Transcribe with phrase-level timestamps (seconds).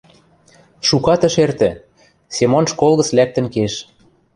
[0.87, 1.69] Шукат ӹш эртӹ,
[2.35, 3.73] Семон школ гӹц лӓктӹн кеш.